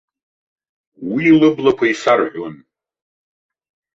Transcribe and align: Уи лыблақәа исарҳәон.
Уи 1.11 1.25
лыблақәа 1.39 1.85
исарҳәон. 1.91 2.55